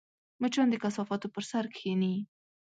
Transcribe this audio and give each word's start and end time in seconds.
مچان 0.41 0.67
د 0.71 0.75
کثافاتو 0.83 1.27
پر 1.33 1.43
سر 1.51 1.65
کښېني 1.73 2.15